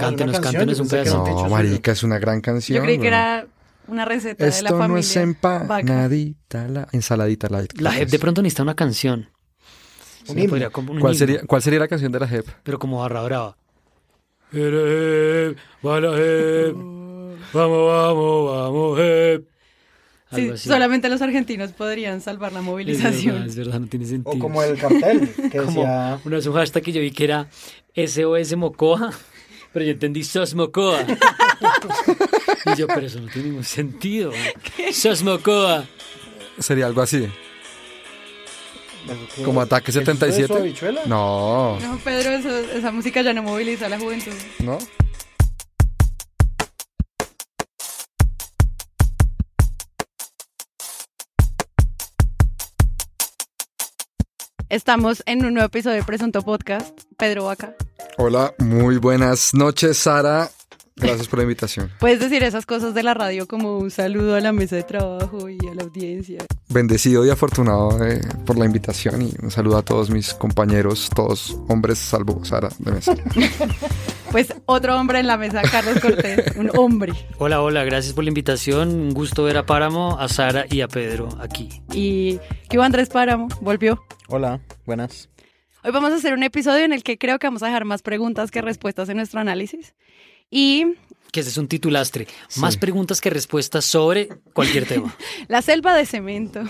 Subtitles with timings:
[0.00, 1.24] Cántenos, canción, cántenos yo un pedazo.
[1.24, 2.76] No, marica, es una gran canción.
[2.78, 3.46] Yo creí que era
[3.86, 4.88] una receta de la Esto familia.
[4.88, 7.72] no es empanadita, la ensaladita light.
[7.80, 8.12] La ¿cómo JEP es?
[8.12, 9.30] de pronto necesita una canción.
[10.26, 10.50] Un Sí, himno.
[10.50, 12.46] podría como un ¿Cuál sería, ¿Cuál sería la canción de la JEP?
[12.62, 13.56] Pero como barra brava.
[14.54, 16.74] Va la JEP.
[17.52, 19.44] Vamos, vamos, vamos, JEP.
[20.34, 23.34] Sí, solamente los argentinos podrían salvar la Es movilización.
[23.34, 24.36] verdad, es verdad, no tiene sentido.
[24.36, 26.18] O como el cartel, que Como decía...
[26.24, 27.48] una su hashtag que yo vi que era
[27.94, 29.12] SOS Mocoa,
[29.74, 31.00] pero yo entendí SOS Mocoa.
[32.66, 34.32] y yo, pero eso no tiene ningún sentido.
[34.92, 35.84] SOS Mocoa.
[36.58, 37.28] Sería algo así.
[39.44, 40.46] Como Ataque ¿El susto de 77.
[40.46, 41.02] su habichuela?
[41.06, 44.32] No, No, Pedro, eso- esa música ya no moviliza a la juventud.
[44.60, 44.78] ¿no?
[54.68, 56.98] Estamos en un nuevo episodio de Presunto Podcast.
[57.16, 57.74] Pedro Vaca.
[58.16, 60.48] Hola, muy buenas noches, Sara.
[60.96, 61.90] Gracias por la invitación.
[61.98, 65.48] Puedes decir esas cosas de la radio como un saludo a la mesa de trabajo
[65.48, 66.44] y a la audiencia.
[66.68, 71.58] Bendecido y afortunado eh, por la invitación y un saludo a todos mis compañeros, todos
[71.68, 73.14] hombres, salvo Sara de mesa.
[74.30, 77.12] Pues otro hombre en la mesa, Carlos Cortés, un hombre.
[77.38, 78.88] Hola, hola, gracias por la invitación.
[78.88, 81.68] Un gusto ver a Páramo, a Sara y a Pedro aquí.
[81.92, 84.02] Y que iba Andrés Páramo, volvió.
[84.26, 85.28] Hola, buenas.
[85.86, 88.00] Hoy vamos a hacer un episodio en el que creo que vamos a dejar más
[88.00, 89.94] preguntas que respuestas en nuestro análisis.
[90.50, 90.86] Y
[91.34, 92.28] Que ese es un titulastre.
[92.58, 95.12] Más preguntas que respuestas sobre cualquier tema.
[95.48, 96.62] la selva de cemento,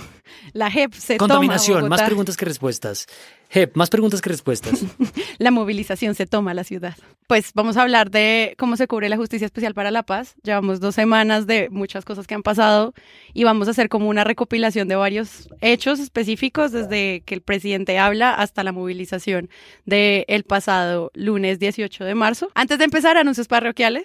[0.55, 2.07] la JEP se Contaminación, toma más Bogotá.
[2.07, 3.07] preguntas que respuestas.
[3.51, 4.81] JEP, más preguntas que respuestas.
[5.39, 6.97] La movilización se toma la ciudad.
[7.27, 10.35] Pues vamos a hablar de cómo se cubre la Justicia Especial para la Paz.
[10.43, 12.95] Llevamos dos semanas de muchas cosas que han pasado
[13.35, 17.99] y vamos a hacer como una recopilación de varios hechos específicos desde que el presidente
[17.99, 19.51] habla hasta la movilización
[19.85, 22.51] del pasado lunes 18 de marzo.
[22.55, 24.05] Antes de empezar, anuncios parroquiales.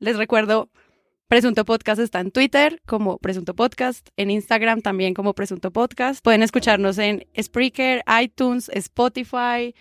[0.00, 0.70] Les recuerdo
[1.28, 6.24] Presunto Podcast está en Twitter como Presunto Podcast, en Instagram también como Presunto Podcast.
[6.24, 9.74] Pueden escucharnos en Spreaker, iTunes, Spotify,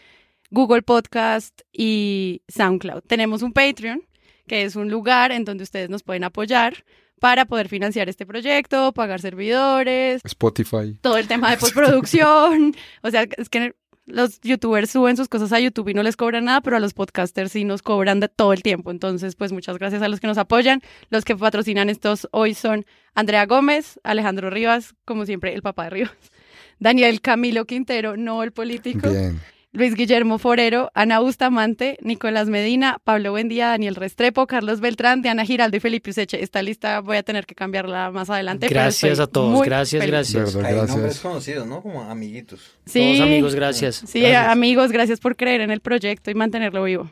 [0.51, 3.03] Google Podcast y SoundCloud.
[3.07, 4.03] Tenemos un Patreon,
[4.45, 6.83] que es un lugar en donde ustedes nos pueden apoyar
[7.21, 10.99] para poder financiar este proyecto, pagar servidores, Spotify.
[11.01, 12.75] todo el tema de postproducción.
[13.03, 13.73] o sea, es que
[14.09, 16.93] los youtubers suben sus cosas a YouTube y no les cobran nada, pero a los
[16.93, 18.91] podcasters sí nos cobran de todo el tiempo.
[18.91, 20.81] Entonces, pues muchas gracias a los que nos apoyan.
[21.09, 25.89] Los que patrocinan estos hoy son Andrea Gómez, Alejandro Rivas, como siempre, el papá de
[25.91, 26.11] Rivas.
[26.79, 29.09] Daniel Camilo Quintero, no el político.
[29.09, 29.39] Bien.
[29.71, 35.77] Luis Guillermo Forero, Ana Bustamante, Nicolás Medina, Pablo Buendía, Daniel Restrepo, Carlos Beltrán, Diana Giraldo
[35.77, 36.41] y Felipe Useche.
[36.41, 38.67] Esta lista voy a tener que cambiarla más adelante.
[38.67, 40.11] Gracias a todos, muy gracias, feliz.
[40.11, 40.55] gracias.
[40.55, 41.83] Verdad, Hay nombres conocidos, ¿no?
[41.83, 42.61] Como amiguitos.
[42.87, 44.03] Sí, Todos amigos, gracias.
[44.07, 44.47] Sí, Gracias.
[44.47, 47.11] amigos, gracias por creer en el proyecto y mantenerlo vivo.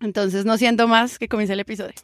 [0.00, 1.94] Entonces, no siendo más, que comience el episodio.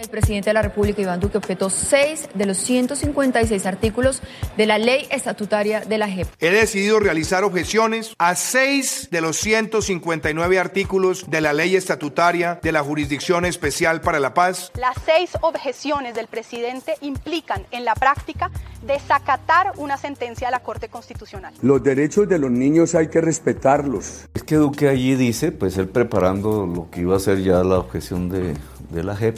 [0.00, 4.22] El presidente de la República, Iván Duque, objetó seis de los 156 artículos
[4.56, 6.26] de la ley estatutaria de la JEP.
[6.38, 12.72] He decidido realizar objeciones a seis de los 159 artículos de la ley estatutaria de
[12.72, 14.72] la Jurisdicción Especial para la Paz.
[14.74, 18.50] Las seis objeciones del presidente implican en la práctica
[18.86, 21.52] desacatar una sentencia de la Corte Constitucional.
[21.60, 24.30] Los derechos de los niños hay que respetarlos.
[24.32, 27.76] Es que Duque allí dice, pues él preparando lo que iba a ser ya la
[27.80, 28.54] objeción de,
[28.88, 29.36] de la JEP,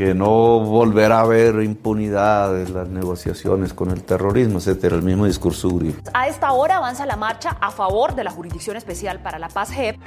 [0.00, 5.26] que no volverá a haber impunidad en las negociaciones con el terrorismo, etcétera, el mismo
[5.26, 6.00] discurso Uribe.
[6.14, 9.70] A esta hora avanza la marcha a favor de la Jurisdicción Especial para la Paz
[9.70, 9.98] JEP.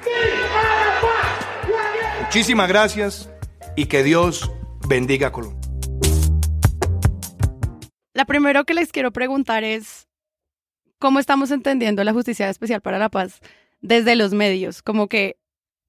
[2.23, 3.29] Muchísimas gracias
[3.75, 4.51] y que Dios
[4.87, 5.61] bendiga a Colombia.
[8.15, 10.07] La primero que les quiero preguntar es,
[10.97, 13.41] ¿cómo estamos entendiendo la Justicia Especial para la Paz
[13.81, 14.81] desde los medios?
[14.81, 15.37] Como que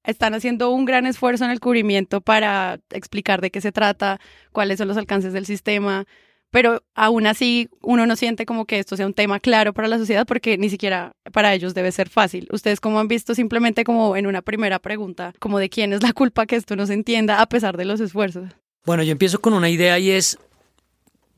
[0.04, 4.20] están haciendo un gran esfuerzo en el cubrimiento para explicar de qué se trata,
[4.53, 6.06] cuáles son los alcances del sistema,
[6.54, 9.98] pero aún así uno no siente como que esto sea un tema claro para la
[9.98, 12.47] sociedad porque ni siquiera para ellos debe ser fácil.
[12.53, 16.12] Ustedes como han visto simplemente como en una primera pregunta, como de quién es la
[16.12, 18.50] culpa que esto no se entienda a pesar de los esfuerzos.
[18.87, 20.38] Bueno, yo empiezo con una idea y es,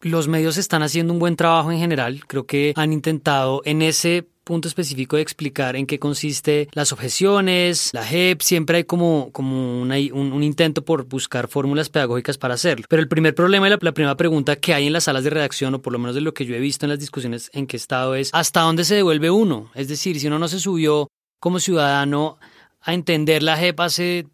[0.02, 2.26] los medios están haciendo un buen trabajo en general.
[2.26, 7.90] Creo que han intentado en ese punto específico de explicar en qué consiste las objeciones,
[7.92, 12.86] la JEP, siempre hay como, como un, intento por buscar fórmulas pedagógicas para hacerlo.
[12.88, 15.74] Pero el primer problema y la, primera pregunta que hay en las salas de redacción,
[15.74, 17.76] o por lo menos de lo que yo he visto en las discusiones en que
[17.76, 19.72] he estado, es ¿hasta dónde se devuelve uno?
[19.74, 21.08] Es decir, si uno no se subió
[21.40, 22.38] como ciudadano
[22.80, 24.28] a entender la JEP hace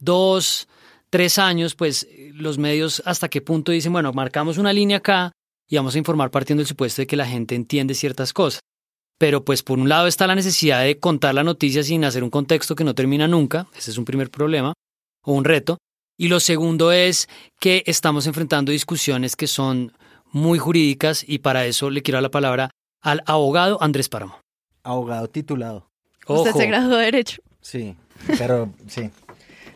[0.00, 0.66] dos,
[1.08, 5.30] tres años, pues los medios hasta qué punto dicen, bueno, marcamos una línea acá
[5.68, 8.60] y vamos a informar partiendo del supuesto de que la gente entiende ciertas cosas.
[9.22, 12.30] Pero pues por un lado está la necesidad de contar la noticia sin hacer un
[12.30, 14.72] contexto que no termina nunca, ese es un primer problema.
[15.24, 15.78] o un reto.
[16.18, 17.28] Y lo segundo es
[17.60, 19.92] que estamos enfrentando discusiones que son
[20.32, 22.70] muy jurídicas y para eso le quiero dar la palabra
[23.00, 24.40] al abogado Andrés Páramo.
[24.82, 25.86] Abogado titulado.
[26.26, 27.42] Usted se graduó de Derecho.
[27.60, 27.94] Sí,
[28.36, 29.08] pero sí.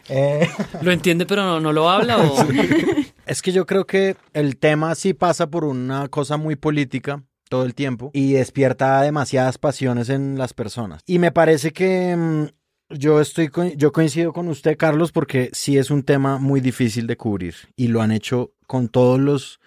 [0.08, 0.50] Eh,
[0.82, 2.19] ¿Lo entiende pero no, no lo habla?
[2.19, 2.34] O...
[3.26, 7.64] Es que yo creo que el tema sí pasa por una cosa muy política todo
[7.64, 11.02] el tiempo y despierta demasiadas pasiones en las personas.
[11.06, 12.44] Y me parece que mm,
[12.90, 17.16] yo estoy yo coincido con usted Carlos porque sí es un tema muy difícil de
[17.16, 19.60] cubrir y lo han hecho con todos los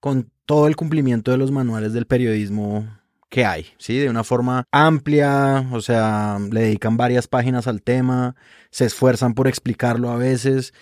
[0.00, 2.88] con todo el cumplimiento de los manuales del periodismo
[3.28, 3.96] que hay, ¿sí?
[3.96, 8.36] De una forma amplia, o sea, le dedican varias páginas al tema,
[8.70, 10.74] se esfuerzan por explicarlo a veces.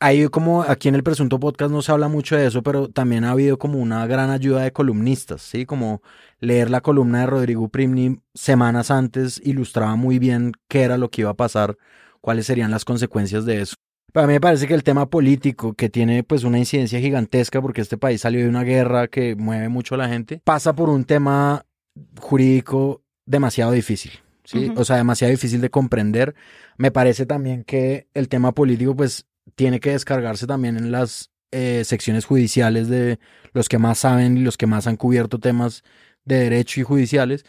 [0.00, 3.24] Hay como, aquí en el Presunto Podcast no se habla mucho de eso, pero también
[3.24, 5.66] ha habido como una gran ayuda de columnistas, ¿sí?
[5.66, 6.02] Como
[6.38, 11.22] leer la columna de Rodrigo Primni semanas antes ilustraba muy bien qué era lo que
[11.22, 11.76] iba a pasar,
[12.20, 13.74] cuáles serían las consecuencias de eso.
[14.12, 17.80] Para mí me parece que el tema político, que tiene pues una incidencia gigantesca porque
[17.80, 21.04] este país salió de una guerra que mueve mucho a la gente, pasa por un
[21.04, 21.66] tema
[22.20, 24.12] jurídico demasiado difícil.
[24.44, 24.72] ¿sí?
[24.76, 26.34] O sea, demasiado difícil de comprender.
[26.76, 31.82] Me parece también que el tema político, pues, tiene que descargarse también en las eh,
[31.84, 33.18] secciones judiciales de
[33.52, 35.82] los que más saben y los que más han cubierto temas
[36.24, 37.44] de derecho y judiciales.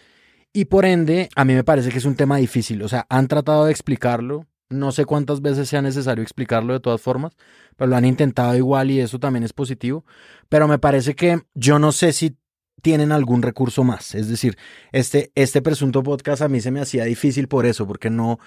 [0.54, 2.81] Y por ende, a mí me parece que es un tema difícil.
[2.81, 4.48] O sea, han tratado de explicarlo.
[4.69, 7.36] No sé cuántas veces sea necesario explicarlo de todas formas,
[7.75, 10.06] pero lo han intentado igual y eso también es positivo.
[10.48, 12.38] Pero me parece que yo no sé si
[12.81, 14.16] tienen algún recurso más.
[14.16, 14.57] Es decir,
[14.92, 18.40] este, este presunto podcast a mí se me hacía difícil por eso, porque no,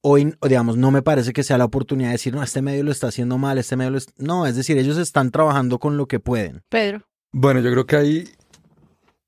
[0.00, 2.92] hoy, digamos, no me parece que sea la oportunidad de decir, no, este medio lo
[2.92, 6.20] está haciendo mal, este medio lo No, es decir, ellos están trabajando con lo que
[6.20, 6.62] pueden.
[6.68, 7.06] Pedro.
[7.32, 8.28] Bueno, yo creo que ahí,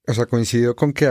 [0.06, 1.06] o sea, coincido con que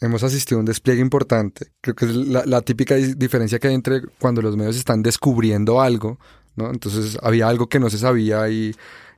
[0.00, 1.72] hemos asistido a un despliegue importante.
[1.80, 5.80] Creo que es la, la típica diferencia que hay entre cuando los medios están descubriendo
[5.80, 6.18] algo,
[6.56, 6.70] ¿no?
[6.70, 8.74] Entonces había algo que no se sabía y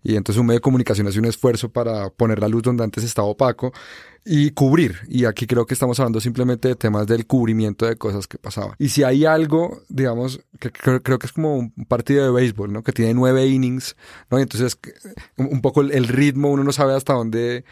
[0.09, 3.05] y entonces un medio de comunicación hace un esfuerzo para poner la luz donde antes
[3.05, 3.75] estaba opaco
[4.25, 4.97] y cubrir.
[5.07, 8.75] Y aquí creo que estamos hablando simplemente de temas del cubrimiento de cosas que pasaban.
[8.79, 12.83] Y si hay algo, digamos, que creo, que es como un partido de béisbol, ¿no?
[12.83, 13.97] Que tiene nueve innings,
[14.31, 14.39] ¿no?
[14.39, 14.79] Y entonces
[15.37, 17.67] un poco el, ritmo, uno no sabe hasta dónde,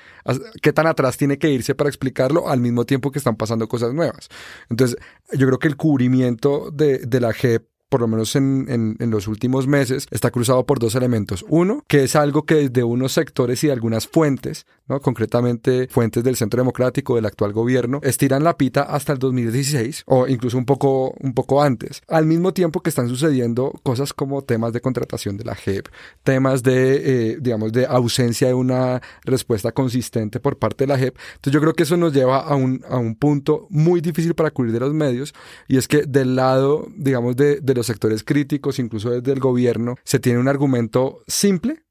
[0.60, 3.94] qué tan atrás tiene que irse para explicarlo al mismo tiempo que están pasando cosas
[3.94, 4.28] nuevas.
[4.68, 4.98] Entonces,
[5.32, 9.28] yo creo que el cubrimiento de, de la JEP por lo menos en, en, los
[9.28, 11.44] últimos meses, está cruzado por dos elementos.
[11.48, 15.00] Uno, que es algo que desde unos sectores y algunas fuentes, ¿no?
[15.00, 20.26] concretamente fuentes del Centro Democrático, del actual gobierno, estiran la pita hasta el 2016 o
[20.26, 22.02] incluso un poco, un poco antes.
[22.08, 25.86] Al mismo tiempo que están sucediendo cosas como temas de contratación de la JEP,
[26.24, 31.16] temas de, eh, digamos, de ausencia de una respuesta consistente por parte de la JEP.
[31.36, 34.50] Entonces yo creo que eso nos lleva a un, a un punto muy difícil para
[34.50, 35.34] cubrir de los medios
[35.68, 40.18] y es que del lado, digamos, de los sectores críticos, incluso desde el gobierno, se
[40.18, 41.82] tiene un argumento simple,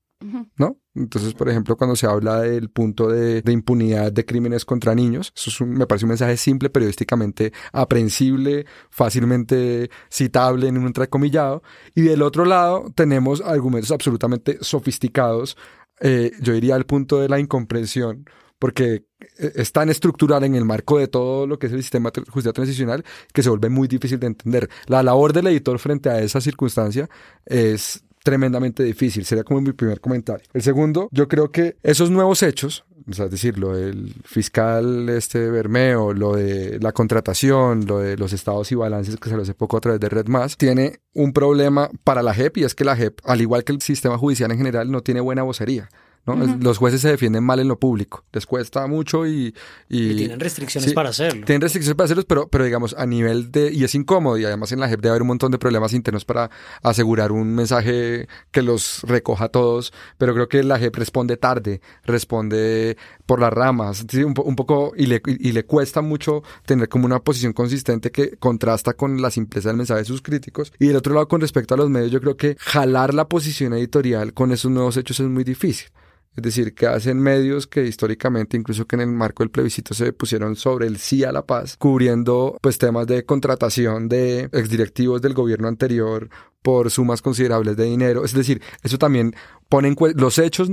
[0.57, 0.79] ¿no?
[0.95, 5.65] Entonces, por ejemplo, cuando se habla del punto de, impunidad de crímenes contra niños, eso
[5.65, 11.63] me parece un mensaje simple, periodísticamente aprehensible, fácilmente citable en un entrecomillado.
[11.93, 15.57] Y del otro lado tenemos argumentos absolutamente sofisticados,
[16.01, 18.25] eh, yo diría al punto de la incomprensión,
[18.65, 19.05] porque
[19.37, 22.21] eh, es tan estructural en el marco de todo lo que es el sistema de
[22.21, 24.67] justicia transicional que se vuelve muy difícil de entender.
[24.87, 27.07] La labor del editor frente a esa circunstancia
[27.45, 29.23] es tremendamente difícil.
[29.23, 30.47] Sería como mi primer comentario.
[30.51, 36.11] El segundo, yo creo que esos nuevos hechos, es decir, lo del fiscal este Bermeo,
[36.11, 39.77] lo de la contratación, lo de los estados y balances que se lo hace poco
[39.77, 42.95] a través de Red Más, tiene un problema para la JEP y es que la
[42.95, 45.87] JEP, al igual que el sistema judicial en general, no tiene buena vocería.
[46.25, 49.53] Los jueces se defienden mal en lo público, les cuesta mucho y...
[49.89, 51.45] Y, tienen restricciones para hacerlo.
[51.45, 53.71] Tienen restricciones para hacerlo, pero, pero digamos a nivel de...
[53.71, 56.25] Y es incómodo y además en la JEP debe haber un montón de problemas internos
[56.25, 56.49] para
[56.81, 61.81] asegurar un mensaje que los recoja a todos, pero creo que la JEP responde tarde,
[62.05, 67.05] responde por las ramas, un, un poco y le, y le cuesta mucho tener como
[67.05, 70.73] una posición consistente que contrasta con la simpleza del mensaje de sus críticos.
[70.79, 73.73] Y del otro lado, con respecto a los medios, yo creo que jalar la posición
[73.73, 75.89] editorial con esos nuevos hechos es muy difícil.
[76.35, 80.11] Es decir, que hacen medios que históricamente, incluso que en el marco del plebiscito se
[80.13, 85.33] pusieron sobre el sí a la paz, cubriendo pues temas de contratación de exdirectivos del
[85.33, 86.29] gobierno anterior
[86.61, 88.25] por sumas considerables de dinero.
[88.25, 89.35] Es decir, eso también
[89.69, 90.67] pone en los hechos,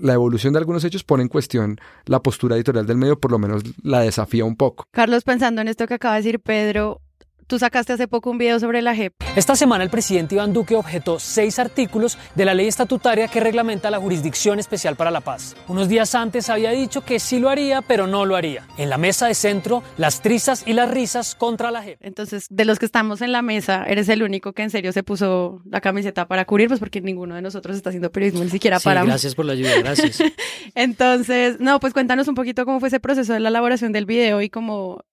[0.00, 3.38] la evolución de algunos hechos pone en cuestión la postura editorial del medio, por lo
[3.38, 4.84] menos la desafía un poco.
[4.92, 7.02] Carlos, pensando en esto que acaba de decir Pedro,
[7.46, 9.14] tú sacaste hace poco un video sobre la JEP.
[9.36, 13.90] Esta semana el presidente Iván Duque objetó seis artículos de la ley estatutaria que reglamenta
[13.90, 15.54] la Jurisdicción Especial para la Paz.
[15.68, 18.66] Unos días antes había dicho que sí lo haría, pero no lo haría.
[18.78, 21.98] En la mesa de centro, las trizas y las risas contra la JEP.
[22.02, 25.02] Entonces, de los que estamos en la mesa, eres el único que en serio se
[25.02, 28.78] puso la camiseta para cubrir, pues porque ninguno de nosotros está haciendo periodismo, ni siquiera
[28.78, 29.04] Sí, para...
[29.04, 30.22] gracias por la ayuda, gracias.
[30.74, 34.40] Entonces, no, pues cuéntanos un poquito cómo fue ese proceso de la elaboración del video
[34.42, 35.04] y cómo,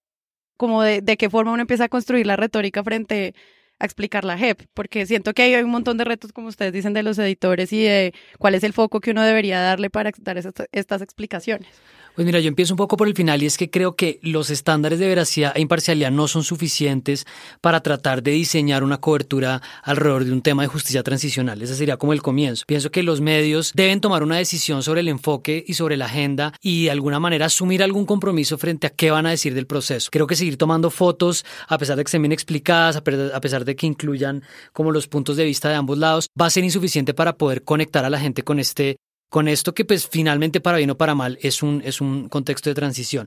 [0.56, 3.34] cómo de, de qué forma uno empieza a construir la retórica frente
[3.78, 6.92] a explicar la JEP, porque siento que hay un montón de retos, como ustedes dicen,
[6.94, 10.38] de los editores y de cuál es el foco que uno debería darle para dar
[10.38, 11.68] esas- estas explicaciones.
[12.14, 14.48] Pues mira, yo empiezo un poco por el final y es que creo que los
[14.48, 17.26] estándares de veracidad e imparcialidad no son suficientes
[17.60, 21.60] para tratar de diseñar una cobertura alrededor de un tema de justicia transicional.
[21.60, 22.64] Ese sería como el comienzo.
[22.68, 26.52] Pienso que los medios deben tomar una decisión sobre el enfoque y sobre la agenda
[26.62, 30.08] y de alguna manera asumir algún compromiso frente a qué van a decir del proceso.
[30.12, 33.40] Creo que seguir tomando fotos, a pesar de que estén bien explicadas, a pe- a
[33.64, 34.42] de que incluyan
[34.72, 38.04] como los puntos de vista de ambos lados, va a ser insuficiente para poder conectar
[38.04, 38.96] a la gente con este
[39.30, 42.70] con esto que pues finalmente para bien o para mal es un, es un contexto
[42.70, 43.26] de transición.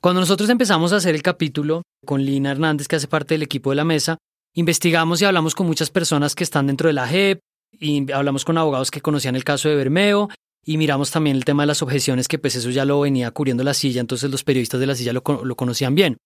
[0.00, 3.70] Cuando nosotros empezamos a hacer el capítulo con Lina Hernández, que hace parte del equipo
[3.70, 4.18] de la mesa,
[4.54, 7.40] investigamos y hablamos con muchas personas que están dentro de la JEP
[7.72, 10.28] y hablamos con abogados que conocían el caso de Bermeo
[10.64, 13.64] y miramos también el tema de las objeciones, que pues eso ya lo venía cubriendo
[13.64, 16.18] la silla, entonces los periodistas de la silla lo, lo conocían bien.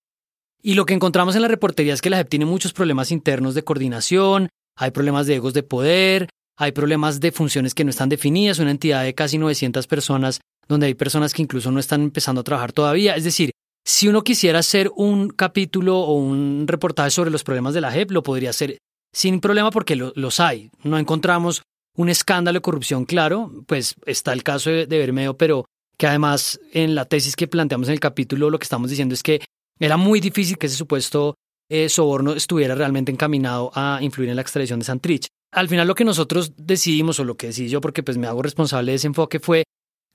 [0.63, 3.53] Y lo que encontramos en la reportería es que la JEP tiene muchos problemas internos
[3.53, 8.07] de coordinación, hay problemas de egos de poder, hay problemas de funciones que no están
[8.09, 10.39] definidas, una entidad de casi 900 personas,
[10.69, 13.15] donde hay personas que incluso no están empezando a trabajar todavía.
[13.15, 13.51] Es decir,
[13.85, 18.11] si uno quisiera hacer un capítulo o un reportaje sobre los problemas de la JEP,
[18.11, 18.77] lo podría hacer
[19.13, 20.69] sin problema porque lo- los hay.
[20.83, 21.61] No encontramos
[21.97, 25.65] un escándalo de corrupción claro, pues está el caso de, de Bermeo, pero
[25.97, 29.21] que además en la tesis que planteamos en el capítulo lo que estamos diciendo es
[29.21, 29.41] que
[29.83, 31.35] era muy difícil que ese supuesto
[31.69, 35.27] eh, soborno estuviera realmente encaminado a influir en la extradición de Santrich.
[35.51, 38.41] Al final lo que nosotros decidimos, o lo que decidí yo, porque pues me hago
[38.41, 39.65] responsable de ese enfoque, fue,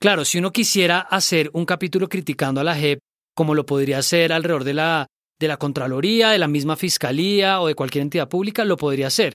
[0.01, 2.97] claro, si uno quisiera hacer un capítulo criticando a la JEP,
[3.35, 5.05] como lo podría hacer alrededor de la,
[5.39, 9.33] de la Contraloría, de la misma Fiscalía o de cualquier entidad pública, lo podría hacer.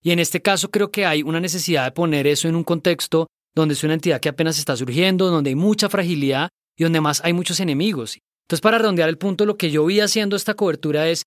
[0.00, 3.26] Y en este caso creo que hay una necesidad de poner eso en un contexto
[3.52, 7.20] donde es una entidad que apenas está surgiendo, donde hay mucha fragilidad y donde más
[7.24, 8.16] hay muchos enemigos.
[8.52, 11.22] Entonces, para redondear el punto, lo que yo vi haciendo esta cobertura es,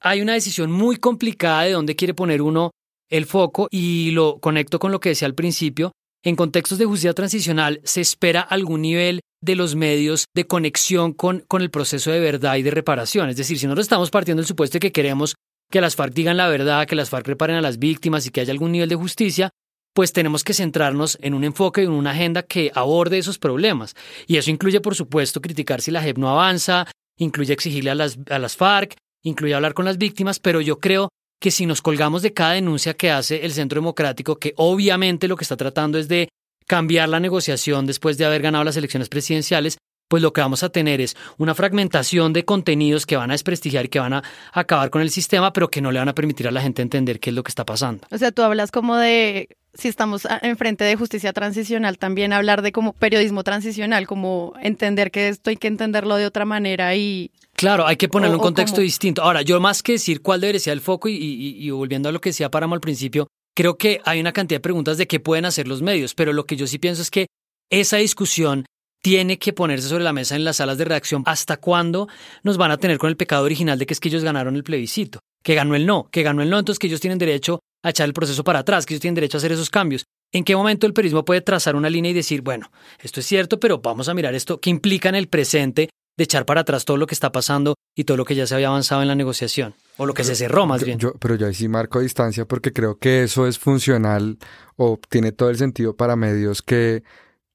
[0.00, 2.72] hay una decisión muy complicada de dónde quiere poner uno
[3.08, 5.92] el foco y lo conecto con lo que decía al principio.
[6.24, 11.44] En contextos de justicia transicional se espera algún nivel de los medios de conexión con,
[11.46, 13.28] con el proceso de verdad y de reparación.
[13.28, 15.36] Es decir, si nosotros estamos partiendo del supuesto de que queremos
[15.70, 18.40] que las FARC digan la verdad, que las FARC reparen a las víctimas y que
[18.40, 19.50] haya algún nivel de justicia,
[19.98, 23.96] pues tenemos que centrarnos en un enfoque y en una agenda que aborde esos problemas.
[24.28, 26.86] Y eso incluye, por supuesto, criticar si la JEP no avanza,
[27.16, 31.08] incluye exigirle a las, a las FARC, incluye hablar con las víctimas, pero yo creo
[31.40, 35.34] que si nos colgamos de cada denuncia que hace el Centro Democrático, que obviamente lo
[35.34, 36.28] que está tratando es de
[36.68, 39.78] cambiar la negociación después de haber ganado las elecciones presidenciales,
[40.08, 43.86] pues lo que vamos a tener es una fragmentación de contenidos que van a desprestigiar
[43.86, 46.46] y que van a acabar con el sistema, pero que no le van a permitir
[46.46, 48.06] a la gente entender qué es lo que está pasando.
[48.12, 52.72] O sea, tú hablas como de, si estamos enfrente de justicia transicional, también hablar de
[52.72, 57.30] como periodismo transicional, como entender que esto hay que entenderlo de otra manera y...
[57.54, 58.82] Claro, hay que ponerlo en un contexto cómo.
[58.84, 59.22] distinto.
[59.22, 62.12] Ahora, yo más que decir cuál debería ser el foco y, y- y volviendo a
[62.12, 65.18] lo que decía Páramo al principio, creo que hay una cantidad de preguntas de qué
[65.20, 67.26] pueden hacer los medios, pero lo que yo sí pienso es que
[67.70, 68.64] esa discusión
[69.02, 71.22] tiene que ponerse sobre la mesa en las salas de redacción.
[71.26, 72.08] ¿Hasta cuándo
[72.42, 74.64] nos van a tener con el pecado original de que es que ellos ganaron el
[74.64, 75.20] plebiscito?
[75.44, 78.06] Que ganó el no, que ganó el no, entonces que ellos tienen derecho a echar
[78.06, 80.04] el proceso para atrás, que ellos tienen derecho a hacer esos cambios.
[80.32, 82.70] ¿En qué momento el periodismo puede trazar una línea y decir, bueno,
[83.02, 86.44] esto es cierto, pero vamos a mirar esto que implica en el presente de echar
[86.44, 89.00] para atrás todo lo que está pasando y todo lo que ya se había avanzado
[89.02, 89.74] en la negociación?
[89.96, 90.98] O lo que se cerró más Yo- bien.
[90.98, 94.36] yo- pero yo ahí sí marco distancia porque creo que eso es funcional
[94.76, 97.02] o tiene todo el sentido para medios que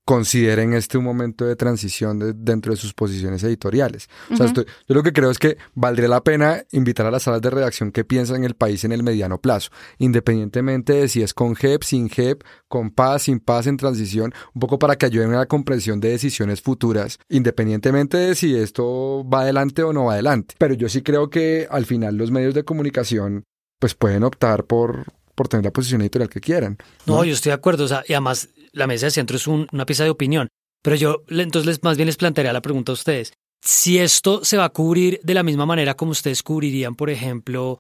[0.06, 4.10] consideren este un momento de transición de- dentro de sus posiciones editoriales.
[4.32, 7.24] O sea, estoy- yo lo que creo es que valdría la pena invitar a las
[7.24, 9.70] salas de redacción que piensan en el país en el mediano plazo,
[10.18, 14.60] independientemente de si es con JEP, sin JEP, con paz, sin paz, en transición, un
[14.60, 19.42] poco para que ayuden a la comprensión de decisiones futuras, independientemente de si esto va
[19.42, 20.56] adelante o no va adelante.
[20.58, 23.44] Pero yo sí creo que al final los medios de comunicación
[23.80, 25.06] pues pueden optar por,
[25.36, 26.78] por tener la posición editorial que quieran.
[27.06, 27.84] No, yo estoy de acuerdo.
[27.84, 30.48] O sea, y además, la mesa de centro es un- una pieza de opinión.
[30.82, 33.34] Pero yo, entonces, les- más bien les plantearía la pregunta a ustedes.
[33.66, 37.80] Si esto se va a cubrir de la misma manera como ustedes cubrirían, por ejemplo,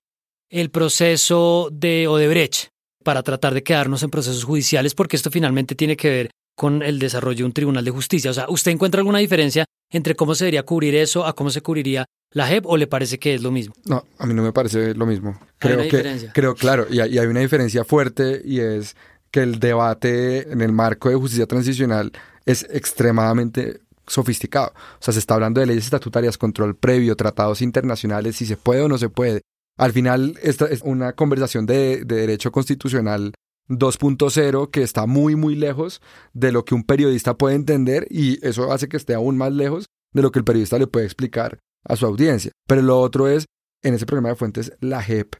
[0.49, 2.67] el proceso de Odebrecht
[3.03, 6.99] para tratar de quedarnos en procesos judiciales, porque esto finalmente tiene que ver con el
[6.99, 8.29] desarrollo de un tribunal de justicia.
[8.31, 11.61] O sea, ¿usted encuentra alguna diferencia entre cómo se debería cubrir eso a cómo se
[11.61, 13.73] cubriría la JEP o le parece que es lo mismo?
[13.85, 15.31] No, a mí no me parece lo mismo.
[15.41, 16.31] Hay Creo una que, diferencia.
[16.33, 18.95] creo, claro, y hay, y hay una diferencia fuerte y es
[19.33, 22.11] que el debate en el marco de justicia transicional
[22.45, 24.73] es extremadamente sofisticado.
[24.75, 28.81] O sea, se está hablando de leyes estatutarias, control previo, tratados internacionales, si se puede
[28.81, 29.41] o no se puede.
[29.75, 33.33] Al final, esta es una conversación de, de derecho constitucional
[33.69, 35.99] 2.0 que está muy, muy lejos
[36.33, 39.87] de lo que un periodista puede entender y eso hace que esté aún más lejos
[40.13, 42.51] de lo que el periodista le puede explicar a su audiencia.
[42.67, 43.45] Pero lo otro es,
[43.81, 45.35] en ese programa de fuentes, la JEP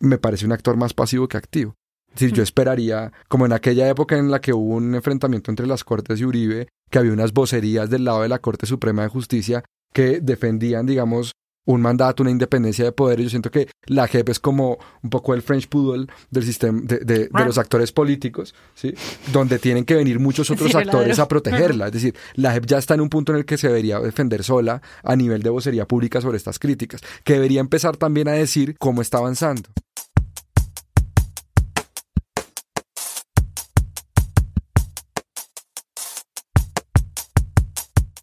[0.00, 1.74] me parece un actor más pasivo que activo.
[2.12, 5.84] Decir, yo esperaría, como en aquella época en la que hubo un enfrentamiento entre las
[5.84, 9.62] Cortes y Uribe, que había unas vocerías del lado de la Corte Suprema de Justicia
[9.92, 11.32] que defendían, digamos,
[11.66, 13.20] un mandato, una independencia de poder.
[13.20, 16.80] Y yo siento que la JEP es como un poco el French Poodle del sistema
[16.82, 18.94] de, de- de los actores políticos, ¿sí?
[19.34, 21.86] Donde tienen que venir muchos otros Sí, actores a protegerla.
[21.88, 24.42] Es decir, la JEP ya está en un punto en el que se debería defender
[24.44, 28.74] sola a nivel de vocería pública sobre estas críticas, que debería empezar también a decir
[28.78, 29.68] cómo está avanzando.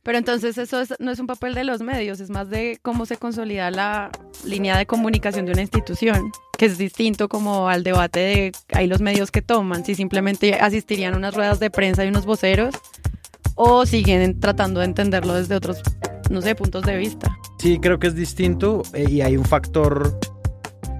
[0.05, 3.07] Pero entonces eso es- no es un papel de los medios, es más de cómo
[3.07, 4.11] se consolida la
[4.45, 9.01] línea de comunicación de una institución, que es distinto como al debate de hay los
[9.01, 12.75] medios que toman, si simplemente asistirían a unas ruedas de prensa y unos voceros,
[13.55, 15.81] o siguen tratando de entenderlo desde otros,
[16.29, 17.35] no sé, puntos de vista.
[17.57, 20.19] Sí, creo que es distinto eh, y hay un factor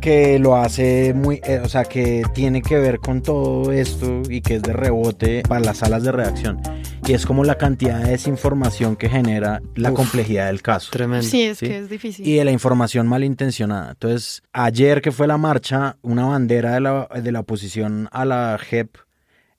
[0.01, 4.41] que lo hace muy, eh, o sea, que tiene que ver con todo esto y
[4.41, 6.59] que es de rebote para las salas de redacción.
[7.07, 10.89] Y es como la cantidad de desinformación que genera la Uf, complejidad del caso.
[10.91, 11.24] Tremendo.
[11.25, 11.67] Sí, es Sí.
[11.67, 12.27] que es difícil.
[12.27, 13.91] Y de la información malintencionada.
[13.91, 18.57] Entonces, ayer que fue la marcha, una bandera de la, de la oposición a la
[18.59, 18.97] JEP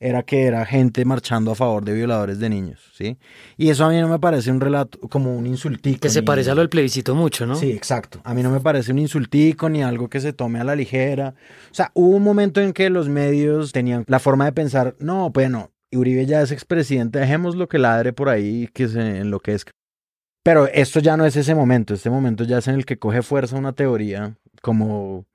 [0.00, 3.16] era que era gente marchando a favor de violadores de niños, ¿sí?
[3.56, 6.00] Y eso a mí no me parece un relato, como un insultico.
[6.00, 7.54] Que se ni- parece a lo del plebiscito mucho, ¿no?
[7.54, 8.20] Sí, exacto.
[8.24, 11.34] A mí no me parece un insultico ni algo que se tome a la ligera.
[11.70, 15.30] O sea, hubo un momento en que los medios tenían la forma de pensar, no,
[15.30, 19.72] bueno, Uribe ya es expresidente, dejémoslo que ladre por ahí, que se enloquezca.
[20.42, 23.22] Pero esto ya no es ese momento, este momento ya es en el que coge
[23.22, 25.26] fuerza una teoría como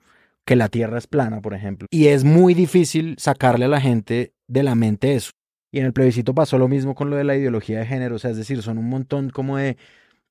[0.45, 1.87] que la Tierra es plana, por ejemplo.
[1.91, 5.31] Y es muy difícil sacarle a la gente de la mente eso.
[5.71, 8.19] Y en el plebiscito pasó lo mismo con lo de la ideología de género, o
[8.19, 9.77] sea, es decir, son un montón como de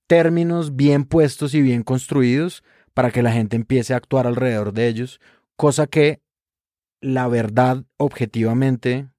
[0.07, 2.65] términos bien puestos y bien construidos
[2.95, 5.21] para que la gente empiece a actuar alrededor de ellos,
[5.57, 6.21] cosa que
[7.03, 9.10] la verdad objetivamente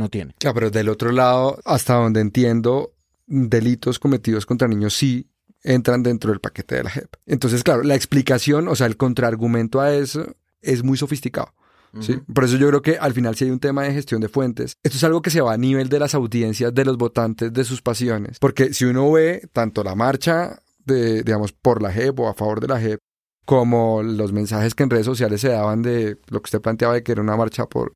[0.00, 0.34] no tiene.
[0.38, 2.92] Claro, pero del otro lado, hasta donde entiendo,
[3.26, 5.28] delitos cometidos contra niños sí
[5.62, 7.14] entran dentro del paquete de la JEP.
[7.26, 11.54] Entonces, claro, la explicación, o sea, el contraargumento a eso es muy sofisticado.
[12.00, 12.18] ¿sí?
[12.32, 14.76] Por eso yo creo que al final sí hay un tema de gestión de fuentes.
[14.82, 17.64] Esto es algo que se va a nivel de las audiencias, de los votantes, de
[17.64, 18.38] sus pasiones.
[18.38, 22.60] Porque si uno ve tanto la marcha, de, digamos, por la JEP o a favor
[22.60, 23.00] de la JEP,
[23.44, 27.02] como los mensajes que en redes sociales se daban de lo que usted planteaba de
[27.02, 27.94] que era una marcha por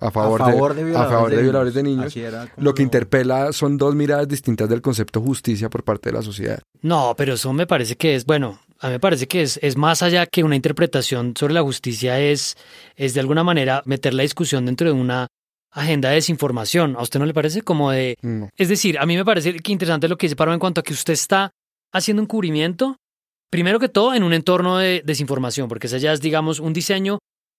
[0.00, 2.16] a favor, a favor de, de, violadores, a favor de violadores de niños.
[2.16, 6.22] Era Lo que interpela son dos miradas distintas del concepto justicia por parte de la
[6.22, 6.60] sociedad.
[6.82, 9.76] No, pero eso me parece que es, bueno, a mí me parece que es, es
[9.76, 12.56] más allá que una interpretación sobre la justicia, es,
[12.94, 15.28] es de alguna manera meter la discusión dentro de una
[15.70, 16.96] agenda de desinformación.
[16.96, 17.62] ¿A usted no le parece?
[17.62, 18.16] Como de...
[18.22, 18.48] No.
[18.56, 20.84] Es decir, a mí me parece que interesante lo que dice Paro en cuanto a
[20.84, 21.52] que usted está
[21.92, 22.96] haciendo un cubrimiento,
[23.50, 27.18] primero que todo, en un entorno de desinformación, porque esa ya es, digamos, un diseño,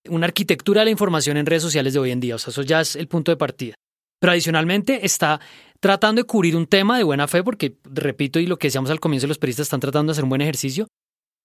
[0.10, 2.36] una arquitectura de la información en redes sociales de hoy en día.
[2.36, 3.76] O sea, eso ya es el punto de partida.
[4.20, 5.40] Pero adicionalmente está
[5.80, 9.00] tratando de cubrir un tema de buena fe, porque, repito, y lo que decíamos al
[9.00, 10.88] comienzo, los periodistas están tratando de hacer un buen ejercicio,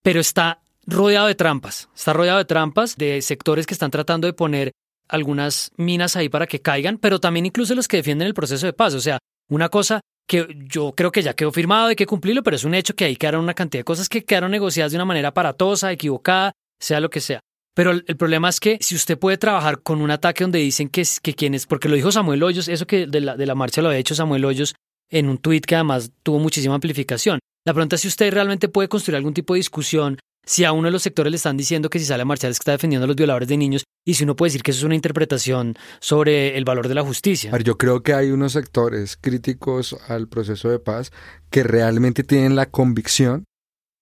[0.03, 1.89] pero está rodeado de trampas.
[1.95, 4.73] Está rodeado de trampas de sectores que están tratando de poner
[5.09, 8.73] algunas minas ahí para que caigan, pero también incluso los que defienden el proceso de
[8.73, 8.95] paz.
[8.95, 12.57] O sea, una cosa que yo creo que ya quedó firmado, hay que cumplirlo, pero
[12.57, 15.05] es un hecho que ahí quedaron una cantidad de cosas que quedaron negociadas de una
[15.05, 17.41] manera aparatosa, equivocada, sea lo que sea.
[17.75, 21.01] Pero el, problema es que si usted puede trabajar con un ataque donde dicen que,
[21.01, 24.01] es- que quienes, porque lo dijo Samuel Hoyos, eso que de la, marcha lo había
[24.01, 24.75] hecho Samuel Hoyos
[25.11, 27.39] en un tuit que además tuvo muchísima amplificación.
[27.67, 30.89] La pregunta es si usted realmente puede construir algún tipo de discusión, si a uno
[30.89, 33.05] de los sectores le están diciendo que si sale a marchar es que está defendiendo
[33.05, 35.77] a los violadores de niños, y si uno puede decir que eso es una interpretación
[36.01, 37.57] sobre el valor de la justicia.
[37.59, 41.13] Yo creo que hay unos sectores críticos al proceso de paz
[41.51, 43.45] que realmente tienen la convicción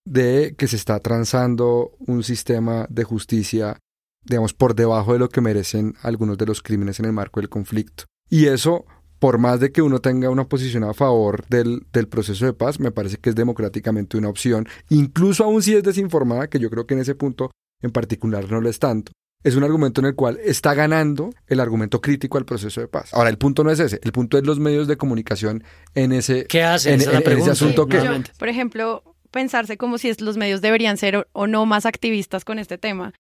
[0.05, 3.79] de que se está transando un sistema de justicia,
[4.25, 7.49] digamos, por debajo de lo que merecen algunos de los crímenes en el marco del
[7.49, 8.05] conflicto.
[8.29, 8.87] Y eso,
[9.19, 12.81] por más de que uno tenga una posición a favor del, del proceso de paz,
[12.81, 16.87] me parece que es democráticamente una opción, incluso aún si es desinformada, que yo creo
[16.87, 17.51] que en ese punto
[17.83, 19.13] en particular no lo es tanto.
[19.43, 23.15] Es un argumento en el cual está ganando el argumento crítico al proceso de paz.
[23.15, 26.45] Ahora, el punto no es ese, el punto es los medios de comunicación en ese,
[26.47, 26.95] ¿Qué hacen?
[26.95, 27.97] en, Esa es la en- en ese asunto Sí, que...
[27.99, 28.33] nuevamente.
[28.39, 32.79] Por ejemplo, pensarse como si los medios deberían ser o no más activistas con este
[32.79, 33.13] tema.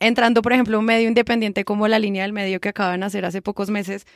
[0.00, 3.24] Entrando, por ejemplo, un medio independiente como la línea del medio que acaban de hacer
[3.24, 4.06] hace pocos meses,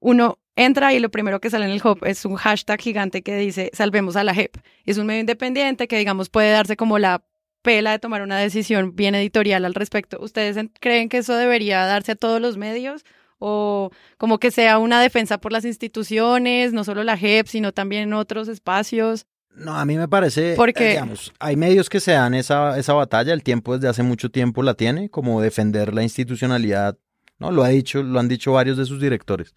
[0.00, 3.36] uno entra y lo primero que sale en el hub es un hashtag gigante que
[3.36, 4.56] dice salvemos a la JEP.
[4.84, 7.22] Es un medio independiente que, digamos, puede darse como la
[7.62, 10.18] pela de tomar una decisión bien editorial al respecto.
[10.20, 13.04] ¿Ustedes creen que eso debería darse a todos los medios?
[13.38, 18.12] ¿O como que sea una defensa por las instituciones, no solo la JEP, sino también
[18.12, 19.26] otros espacios?
[19.56, 22.92] No, a mí me parece, Porque, eh, digamos, hay medios que se dan esa, esa
[22.92, 26.98] batalla, el tiempo desde hace mucho tiempo la tiene, como defender la institucionalidad,
[27.38, 27.50] ¿no?
[27.50, 29.54] Lo ha dicho, lo han dicho varios de sus directores.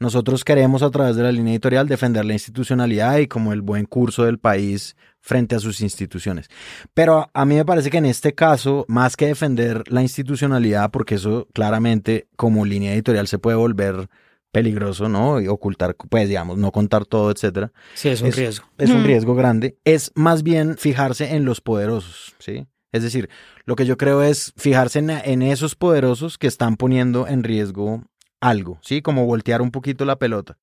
[0.00, 3.84] Nosotros queremos a través de la línea editorial defender la institucionalidad y como el buen
[3.84, 6.48] curso del país frente a sus instituciones.
[6.94, 11.16] Pero a mí me parece que en este caso, más que defender la institucionalidad, porque
[11.16, 14.08] eso claramente como línea editorial se puede volver
[14.52, 15.40] peligroso, ¿no?
[15.40, 17.72] Y ocultar, pues digamos, no contar todo, etcétera.
[17.94, 18.66] Sí, es un riesgo.
[18.78, 19.78] Es un riesgo grande.
[19.84, 22.66] Es más bien fijarse en los poderosos, ¿sí?
[22.90, 23.28] Es decir,
[23.64, 28.04] lo que yo creo es fijarse en, en esos poderosos que están poniendo en riesgo
[28.40, 29.02] algo, ¿sí?
[29.02, 30.58] Como voltear un poquito la pelota.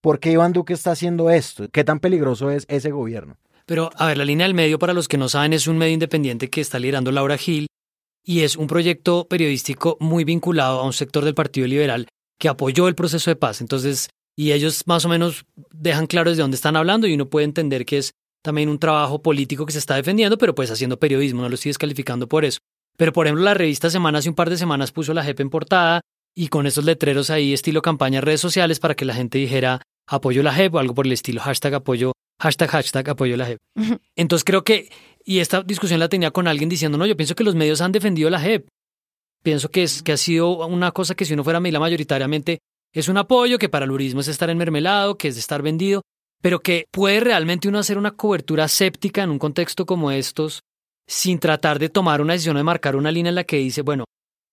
[0.00, 1.68] ¿Por qué Iván Duque está haciendo esto?
[1.70, 3.38] ¿Qué tan peligroso es ese gobierno?
[3.66, 5.92] Pero, a ver, la línea del medio, para los que no saben, es un medio
[5.92, 7.66] independiente que está liderando Laura Gil
[8.22, 12.06] y es un proyecto periodístico muy vinculado a un sector del Partido Liberal
[12.38, 13.60] que apoyó el proceso de paz.
[13.60, 17.44] Entonces, y ellos más o menos dejan claro desde dónde están hablando y uno puede
[17.44, 21.42] entender que es también un trabajo político que se está defendiendo, pero pues haciendo periodismo,
[21.42, 22.58] no lo estoy descalificando por eso.
[22.96, 25.50] Pero por ejemplo, la revista Semana hace un par de semanas puso la JEP en
[25.50, 26.00] portada
[26.34, 30.42] y con esos letreros ahí estilo campaña redes sociales para que la gente dijera apoyo
[30.42, 33.58] la JEP o algo por el estilo hashtag apoyo, hashtag hashtag apoyo la JEP.
[34.14, 34.90] Entonces creo que,
[35.24, 37.92] y esta discusión la tenía con alguien diciendo, no, yo pienso que los medios han
[37.92, 38.68] defendido la JEP.
[39.46, 42.58] Pienso que, es, que ha sido una cosa que si uno fuera Mila mayoritariamente
[42.92, 46.02] es un apoyo, que para el urismo es estar enmermelado, que es estar vendido,
[46.42, 50.64] pero que puede realmente uno hacer una cobertura séptica en un contexto como estos
[51.06, 54.06] sin tratar de tomar una decisión de marcar una línea en la que dice, bueno,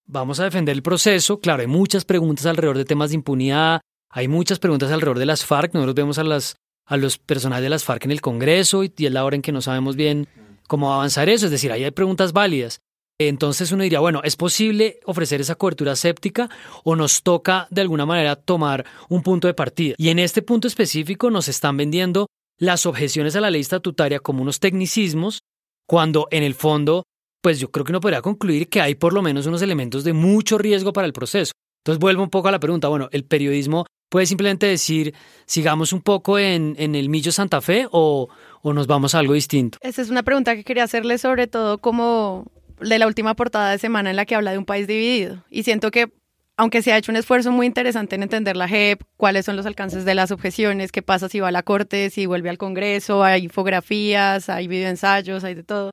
[0.06, 1.40] vamos a defender el proceso.
[1.40, 5.44] Claro, hay muchas preguntas alrededor de temas de impunidad, hay muchas preguntas alrededor de las
[5.44, 5.74] FARC.
[5.74, 9.08] Nosotros vemos a, las, a los personajes de las FARC en el Congreso y, y
[9.08, 10.28] es la hora en que no sabemos bien
[10.68, 11.46] cómo avanzar eso.
[11.46, 12.80] Es decir, ahí hay preguntas válidas.
[13.28, 16.50] Entonces uno diría, bueno, ¿es posible ofrecer esa cobertura séptica
[16.84, 19.96] o nos toca de alguna manera tomar un punto de partida?
[19.98, 24.42] Y en este punto específico nos están vendiendo las objeciones a la ley estatutaria como
[24.42, 25.42] unos tecnicismos,
[25.88, 27.04] cuando en el fondo,
[27.42, 30.14] pues yo creo que uno podría concluir que hay por lo menos unos elementos de
[30.14, 31.52] mucho riesgo para el proceso.
[31.84, 35.14] Entonces vuelvo un poco a la pregunta, bueno, ¿el periodismo puede simplemente decir,
[35.46, 38.30] sigamos un poco en, el Millo Santa Fe o,
[38.62, 39.78] o nos vamos a algo distinto?
[39.82, 42.46] Esa es una pregunta que quería hacerle sobre todo como
[42.88, 45.44] de la última portada de semana en la que habla de un país dividido.
[45.50, 46.12] Y siento que,
[46.58, 49.66] aunque se ha hecho un esfuerzo muy interesante en entender la JEP, cuáles son los
[49.66, 53.24] alcances de las objeciones, qué pasa si va a la Corte, si vuelve al Congreso,
[53.24, 55.92] hay infografías, hay videoensayos, hay de todo,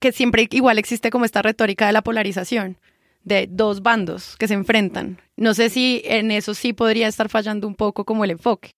[0.00, 2.78] que siempre igual existe como esta retórica de la polarización
[3.24, 5.20] de dos bandos que se enfrentan.
[5.36, 8.70] No sé si en eso sí podría estar fallando un poco como el enfoque.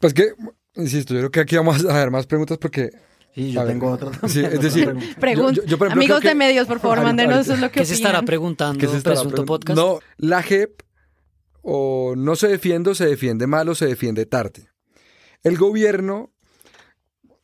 [0.00, 0.32] Pues que,
[0.74, 2.90] insisto, yo creo que aquí vamos a ver más preguntas porque
[3.34, 4.10] Sí, yo tengo otra.
[4.28, 7.46] sí, es decir, Pregun- yo- yo, por ejemplo, Amigos de que- medios, por favor, mándenos
[7.48, 9.84] lo que ¿Qué se estará preguntando ¿Qué se estará Presunto preguntando?
[9.94, 10.04] Podcast?
[10.20, 10.82] No, la JEP
[11.62, 14.68] o no se defiende o se defiende mal o se defiende tarde.
[15.42, 16.30] El gobierno,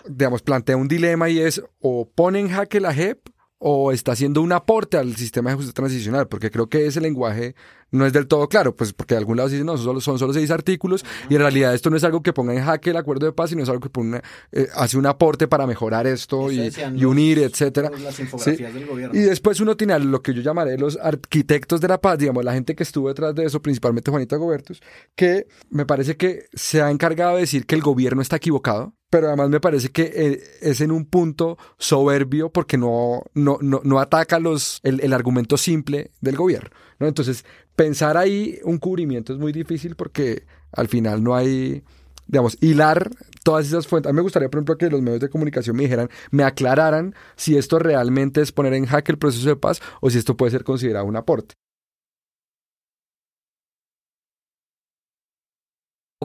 [0.07, 3.21] digamos, plantea un dilema y es o pone en jaque la JEP
[3.59, 7.55] o está haciendo un aporte al sistema de justicia transicional, porque creo que ese lenguaje
[7.91, 10.01] no es del todo claro, pues porque de algún lado se dicen, no, son solo,
[10.01, 12.91] son solo seis artículos, y en realidad esto no es algo que ponga en jaque
[12.91, 14.21] el acuerdo de paz, sino es algo que pone,
[14.53, 17.91] eh, hace un aporte para mejorar esto y, y unir, etcétera.
[17.91, 19.19] Las del gobierno.
[19.19, 22.45] Y después uno tiene a lo que yo llamaré los arquitectos de la paz, digamos,
[22.45, 24.81] la gente que estuvo detrás de eso, principalmente Juanita Gobertus,
[25.17, 29.29] que me parece que se ha encargado de decir que el gobierno está equivocado, pero
[29.29, 34.01] además me parece que eh, es en un punto soberbio porque no, no, no, no
[34.01, 36.71] ataca los, el, el argumento simple del gobierno.
[36.99, 37.07] ¿no?
[37.07, 37.45] Entonces,
[37.75, 41.83] pensar ahí un cubrimiento es muy difícil porque al final no hay,
[42.27, 43.11] digamos, hilar
[43.45, 44.11] todas esas fuentes.
[44.11, 47.15] A mí me gustaría, por ejemplo, que los medios de comunicación me dijeran, me aclararan
[47.37, 50.53] si esto realmente es poner en jaque el proceso de paz o si esto puede
[50.53, 51.55] ser considerado un aporte.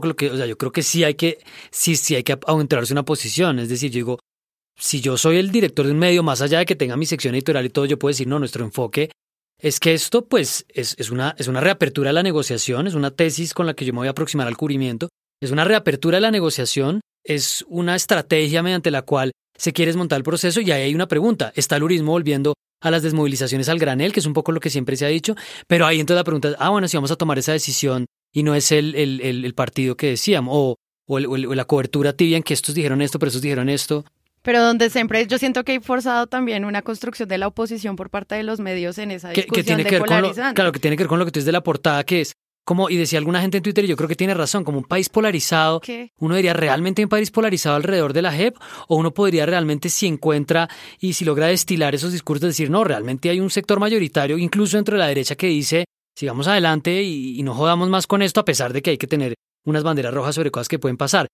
[0.08, 1.40] Lo que, o sea, yo creo que sí hay que,
[1.72, 3.60] sí, sí hay que una posición.
[3.60, 4.20] Es decir, yo digo,
[4.78, 7.36] si yo soy el director de un medio, más allá de que tenga mi sección
[7.36, 9.10] editorial y todo, yo puedo decir, no, nuestro enfoque
[9.60, 13.12] es que esto, pues, es, es, una, es una reapertura de la negociación, es una
[13.12, 15.10] tesis con la que yo me voy a aproximar al cubrimiento,
[15.42, 20.18] es una reapertura de la negociación, es una estrategia mediante la cual se quiere desmontar
[20.18, 23.80] el proceso y ahí hay una pregunta, ¿está el urismo volviendo a las desmovilizaciones al
[23.80, 25.36] granel, que es un poco lo que siempre se ha dicho?
[25.68, 28.44] Pero ahí entonces la pregunta es, ah, bueno, si vamos a tomar esa decisión y
[28.44, 30.76] no es el, el, el, el partido que decíamos, o,
[31.08, 34.04] o, o, la cobertura tibia en que estos dijeron esto, pero estos dijeron esto.
[34.42, 38.10] Pero donde siempre yo siento que hay forzado también una construcción de la oposición por
[38.10, 40.72] parte de los medios en esa discusión que tiene de que ver con lo, claro,
[40.74, 42.34] que tiene que ver con lo que tú dices de la portada, que es
[42.66, 44.86] como, y decía alguna gente en Twitter, y yo creo que tiene razón, como un
[44.86, 46.12] país polarizado, ¿Qué?
[46.20, 48.56] uno diría realmente un país polarizado alrededor de la JEP,
[48.88, 50.70] o uno podría realmente si encuentra
[51.00, 54.96] y si logra destilar esos discursos, decir, no, realmente hay un sector mayoritario, incluso dentro
[54.96, 55.86] de la derecha, que dice,
[56.16, 59.36] sigamos adelante y, no jodamos más con esto, a pesar de que hay que tener
[59.66, 61.28] unas banderas rojas sobre cosas que pueden pasar.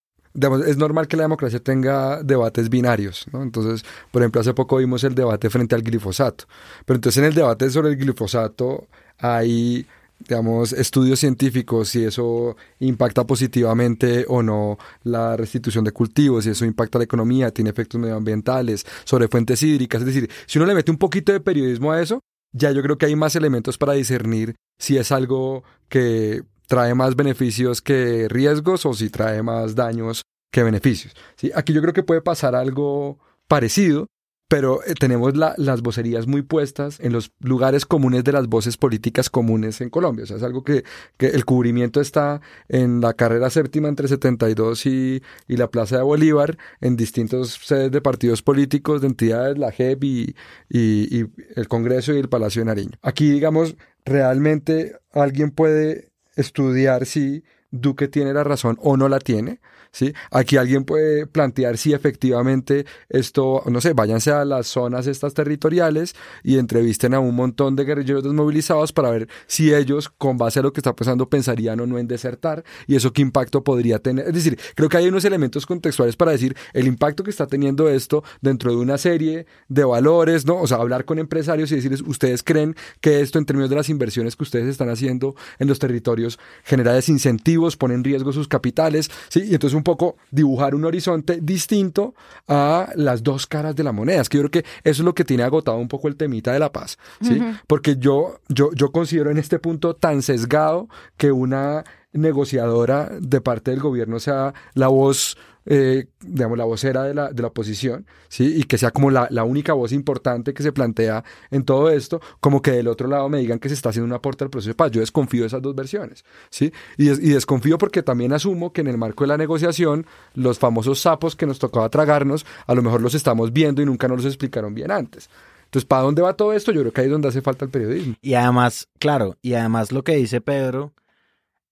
[0.65, 3.43] es normal que la democracia tenga debates binarios, ¿no?
[3.43, 6.45] Entonces, por ejemplo, hace poco vimos el debate frente al glifosato.
[6.85, 8.87] Pero entonces en el debate sobre el glifosato
[9.17, 9.85] hay,
[10.19, 16.65] digamos, estudios científicos si eso impacta positivamente o no la restitución de cultivos, si eso
[16.65, 20.01] impacta la economía, tiene efectos medioambientales, sobre fuentes hídricas.
[20.01, 22.97] Es decir, si uno le mete un poquito de periodismo a eso, ya yo creo
[22.97, 28.85] que hay más elementos para discernir si es algo que trae más beneficios que riesgos
[28.85, 31.13] o si trae más daños que beneficios.
[31.35, 31.51] ¿sí?
[31.55, 34.07] Aquí yo creo que puede pasar algo parecido,
[34.49, 38.75] pero eh, tenemos la- las vocerías muy puestas en los lugares comunes de las voces
[38.77, 40.23] políticas comunes en Colombia.
[40.23, 40.83] O sea, es algo que,
[41.17, 46.03] que el cubrimiento está en la carrera séptima entre 72 y, y la Plaza de
[46.03, 50.35] Bolívar, en distintos sedes de partidos políticos, de entidades, la JEP y,
[50.67, 52.97] y- y el Congreso y el Palacio de Nariño.
[53.03, 59.59] Aquí, digamos, realmente alguien puede estudiar si Duque tiene la razón o no la tiene.
[59.91, 60.13] ¿Sí?
[60.31, 66.15] Aquí alguien puede plantear si efectivamente esto, no sé, váyanse a las zonas estas territoriales
[66.43, 70.63] y entrevisten a un montón de guerrilleros desmovilizados para ver si ellos, con base a
[70.63, 74.27] lo que está pasando, pensarían o no en desertar y eso qué impacto podría tener.
[74.27, 77.89] Es decir, creo que hay unos elementos contextuales para decir el impacto que está teniendo
[77.89, 80.61] esto dentro de una serie de valores, ¿no?
[80.61, 83.89] O sea, hablar con empresarios y decirles, ustedes creen que esto en términos de las
[83.89, 89.09] inversiones que ustedes están haciendo en los territorios genera desincentivos, pone en riesgo sus capitales,
[89.29, 89.41] ¿sí?
[89.41, 92.13] Y entonces un poco dibujar un horizonte distinto
[92.47, 94.21] a las dos caras de la moneda.
[94.21, 96.53] Es que yo creo que eso es lo que tiene agotado un poco el temita
[96.53, 97.41] de la paz, ¿sí?
[97.65, 100.87] Porque yo, yo, yo considero en este punto tan sesgado
[101.17, 105.37] que una negociadora de parte del gobierno sea la voz,
[105.69, 108.55] eh, digamos, la vocera de la, de la oposición, ¿sí?
[108.57, 112.19] Y que sea como la, la única voz importante que se plantea en todo esto,
[112.39, 114.71] como que del otro lado me digan que se está haciendo un aporte al proceso
[114.71, 114.91] de paz.
[114.91, 116.73] Yo desconfío de esas dos versiones, ¿sí?
[116.97, 120.57] Y, des- y desconfío porque también asumo que en el marco de la negociación, los
[120.59, 124.17] famosos sapos que nos tocaba tragarnos, a lo mejor los estamos viendo y nunca nos
[124.17, 125.29] los explicaron bien antes.
[125.65, 126.71] Entonces, ¿para dónde va todo esto?
[126.71, 128.15] Yo creo que ahí es donde hace falta el periodismo.
[128.23, 130.93] Y además, claro, y además lo que dice Pedro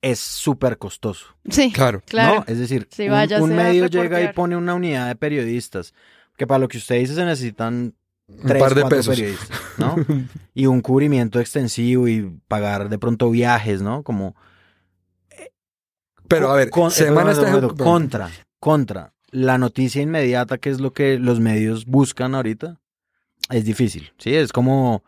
[0.02, 1.26] es súper costoso.
[1.50, 2.02] Sí, Claro.
[2.06, 2.36] claro.
[2.40, 2.46] ¿no?
[2.48, 5.94] Es decir, Sí, un- un, medio llega y pone una unidad de periodistas,
[6.38, 7.96] que para lo que usted dice se necesitan
[8.28, 9.16] Un tres, par de cuatro pesos.
[9.16, 9.96] periodistas, ¿no?
[10.54, 14.04] y un cubrimiento extensivo y pagar de pronto viajes, ¿no?
[14.04, 14.36] Como
[16.28, 18.30] Pero a ver, con- semana eh, está bueno, contra,
[18.60, 22.80] contra la noticia inmediata, que es lo que los medios buscan ahorita,
[23.50, 24.36] es difícil, ¿sí?
[24.36, 25.04] Es como...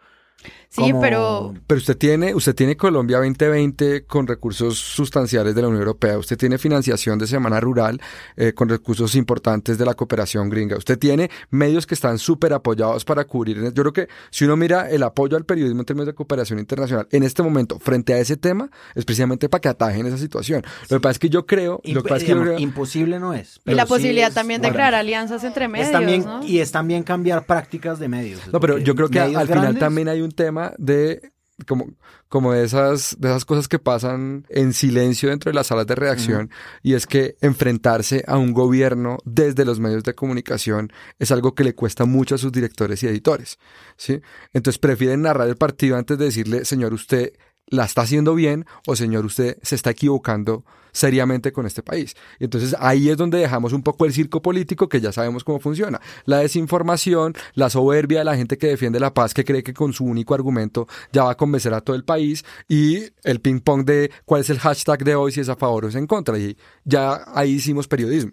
[0.72, 5.68] Sí, como- pero Pero usted tiene, usted tiene Colombia 2020 con recursos sustanciales de la
[5.68, 6.18] Unión Europea.
[6.20, 8.00] Usted tiene financiación de Semana Rural
[8.38, 10.78] eh, con recursos importantes de la cooperación gringa.
[10.78, 13.58] Usted tiene medios que están súper apoyados para cubrir.
[13.74, 17.08] Yo creo que si uno mira el apoyo al periodismo en términos de cooperación internacional
[17.12, 20.62] en este momento frente a ese tema, es precisamente para que atajen esa situación.
[20.90, 22.56] Lo que pasa es que yo creo, lo imp- que pasa es que yo digamos,
[22.58, 23.60] creo- imposible no es.
[23.66, 26.44] y la sí posibilidad es- también de bueno, crear alianzas entre medios, es también, ¿no?
[26.46, 28.42] Y es también cambiar prácticas de medios.
[28.54, 31.32] No, pero yo creo que al final grandes- también hay un tema de
[31.68, 31.88] como,
[32.28, 35.96] como de esas, de esas cosas que pasan en silencio dentro de las salas de
[35.96, 36.50] reacción,
[36.84, 41.64] y es que enfrentarse a un gobierno desde los medios de comunicación es algo que
[41.64, 43.58] le cuesta mucho a sus directores y editores.
[43.98, 44.22] ¿sí?
[44.54, 47.34] Entonces prefieren narrar el partido antes de decirle, señor, usted
[47.70, 52.16] la está haciendo bien o señor, usted se está equivocando seriamente con este país.
[52.40, 55.60] Y entonces ahí es donde dejamos un poco el circo político que ya sabemos cómo
[55.60, 56.02] funciona.
[56.26, 59.94] La desinformación, la soberbia de la gente que defiende la paz, que cree que con
[59.94, 63.86] su único argumento ya va a convencer a todo el país y el ping pong
[63.86, 66.38] de cuál es el hashtag de hoy, si es a favor o es en contra.
[66.38, 68.32] Y ya ahí hicimos periodismo.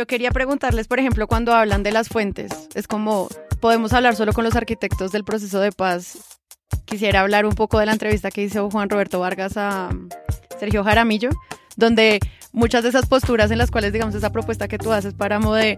[0.00, 3.28] Yo quería preguntarles, por ejemplo, cuando hablan de las fuentes, es como,
[3.60, 6.38] podemos hablar solo con los arquitectos del proceso de paz.
[6.86, 10.08] Quisiera hablar un poco de la entrevista que hizo Juan Roberto Vargas a um,
[10.58, 11.28] Sergio Jaramillo,
[11.76, 12.18] donde
[12.52, 15.76] muchas de esas posturas en las cuales, digamos, esa propuesta que tú haces, Páramo, de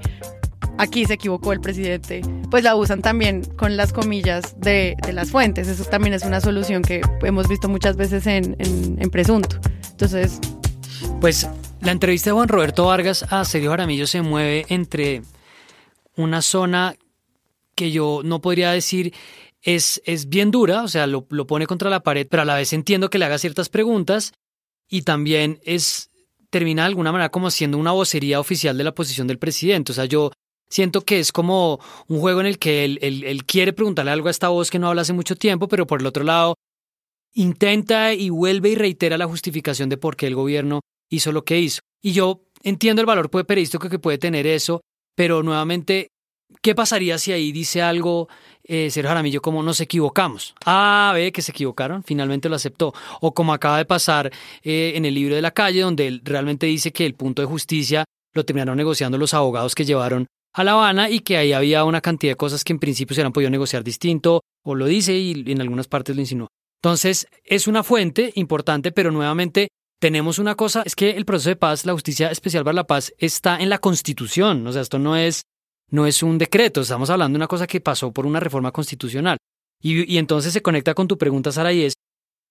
[0.79, 5.33] aquí se equivocó el presidente, pues la usan también con las comillas de, de las
[5.33, 5.67] fuentes.
[5.67, 9.57] Eso también es una solución que hemos visto muchas veces en, en, en Presunto.
[9.91, 10.39] Entonces,
[11.21, 11.49] Pues
[11.83, 15.23] la entrevista de Juan Roberto Vargas a Sergio Jaramillo se mueve entre
[16.16, 16.95] una zona
[17.75, 19.12] que yo no podría decir
[19.62, 22.55] es, es bien dura, o sea, lo, lo pone contra la pared, pero a la
[22.55, 24.33] vez entiendo que le haga ciertas preguntas
[24.88, 26.11] y también es
[26.51, 29.92] termina de alguna manera como siendo una vocería oficial de la posición del presidente.
[29.92, 30.31] O sea, yo
[30.68, 34.31] siento que es como un juego en el que él, él, quiere preguntarle algo a
[34.31, 36.55] esta voz que no habla hace mucho tiempo, pero por el otro lado
[37.35, 40.81] intenta y vuelve y reitera la justificación de por qué el gobierno
[41.12, 41.81] hizo lo que hizo.
[42.01, 44.81] Y yo entiendo el valor periodístico que puede tener eso,
[45.14, 46.09] pero nuevamente
[46.61, 48.29] ¿Qué pasaría si ahí dice algo
[48.64, 50.55] eh, Sergio Jaramillo como nos equivocamos?
[50.64, 52.92] Ah, ve que se equivocaron, finalmente lo aceptó.
[53.20, 54.31] O como acaba de pasar
[54.62, 57.46] eh, en el libro de la calle, donde él realmente dice que el punto de
[57.46, 61.85] justicia lo terminaron negociando los abogados que llevaron a La Habana y que ahí había
[61.85, 65.16] una cantidad de cosas que en principio se hubieran podido negociar distinto, o lo dice
[65.16, 66.48] y en algunas partes lo insinuó.
[66.83, 69.68] Entonces, es una fuente importante, pero nuevamente
[70.03, 73.15] tenemos una cosa, es que el proceso de paz, la justicia especial para la paz,
[73.19, 74.67] está en la Constitución.
[74.67, 75.43] O sea, esto no es
[75.91, 79.38] no es un decreto, estamos hablando de una cosa que pasó por una reforma constitucional.
[79.81, 81.95] Y, entonces se conecta con tu pregunta, Sara, y es,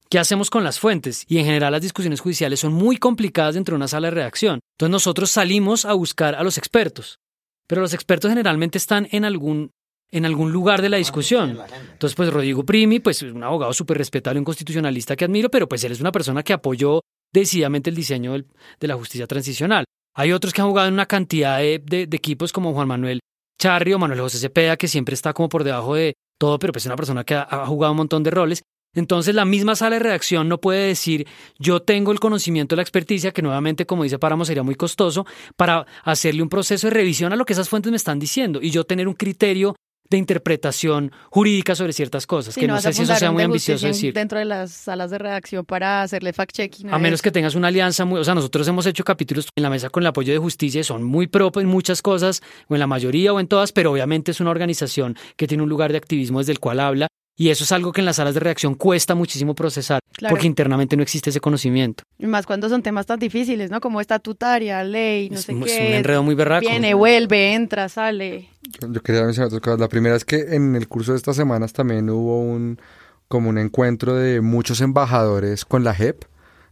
[0.10, 1.26] ¿qué hacemos con las fuentes?
[1.28, 4.62] Y en general las discusiones judiciales son muy complicadas dentro de una sala de redacción.
[4.78, 7.20] Entonces nosotros salimos a buscar a los expertos,
[7.68, 9.72] pero los expertos generalmente están en algún
[10.10, 11.58] en algún lugar de la discusión.
[11.94, 15.84] Entonces, pues Rodrigo Primi, pues un abogado súper respetable, un constitucionalista que admiro, pero pues
[15.84, 17.02] él es una persona que apoyó
[17.34, 19.86] decididamente el diseño de la justicia transicional.
[20.13, 23.20] Hay otros que han jugado en una cantidad de, equipos como Juan Manuel
[23.60, 26.88] Charrio, Manuel José Cepeda, que siempre está como por debajo de todo, pero pues es
[26.88, 28.63] una persona que ha, jugado un montón de roles.
[28.94, 31.26] Entonces la misma sala de redacción no puede decir
[31.58, 35.86] yo tengo el conocimiento, la experticia, que nuevamente, como dice Páramo, sería muy costoso, para
[36.04, 38.84] hacerle un proceso de revisión a lo que esas fuentes me están diciendo y yo
[38.84, 39.76] tener un criterio
[40.12, 44.13] de interpretación jurídica sobre ciertas cosas, que no, sé si eso sea muy ambicioso decir.
[44.13, 46.93] Dentro de las salas de redacción para hacerle fact-checking.
[46.93, 49.69] A, menos que tengas una alianza muy, o sea, nosotros hemos hecho capítulos en la
[49.69, 52.88] mesa con el apoyo de justicia, son muy propios en muchas cosas, o en la
[52.88, 56.39] mayoría o en todas, pero obviamente es una organización que tiene un lugar de activismo
[56.39, 59.15] desde el cual habla y eso es algo que en las salas de reacción cuesta
[59.15, 62.04] muchísimo procesar, porque internamente no existe ese conocimiento.
[62.20, 63.82] Y más cuando son temas tan difíciles, ¿no?
[63.82, 65.76] Como estatutaria, ley, no sé qué.
[65.76, 66.67] Es un enredo muy berraco.
[66.67, 68.50] Viene, vuelve, entra, sale.
[68.80, 69.80] Yo, quería mencionar otras cosas.
[69.80, 72.80] La primera es que en el curso de estas semanas también hubo un
[73.28, 76.26] como un encuentro de muchos embajadores con la JEP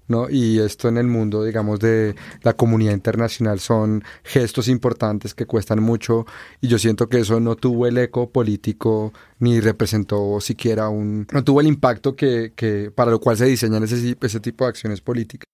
[0.09, 0.29] ¿no?
[0.29, 5.81] Y esto en el mundo, digamos, de la comunidad internacional son gestos importantes que cuestan
[5.81, 6.25] mucho
[6.59, 11.27] y yo siento que eso no tuvo el eco político ni representó siquiera un...
[11.31, 14.69] no tuvo el impacto que, que para lo cual se diseñan ese, ese tipo de
[14.69, 15.45] acciones políticas.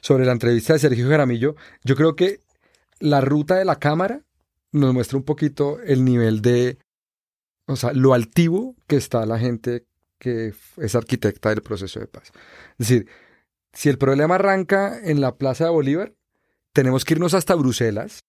[0.00, 2.40] Sobre la entrevista de Sergio Jaramillo, yo creo que
[3.00, 4.22] la ruta de la Cámara
[4.72, 6.78] nos muestra un poquito el nivel de,
[7.66, 9.86] o sea, lo altivo que está la gente
[10.18, 12.30] que es arquitecta del proceso de paz.
[12.78, 13.08] Es decir,
[13.76, 16.14] si el problema arranca en la Plaza de Bolívar,
[16.72, 18.24] tenemos que irnos hasta Bruselas,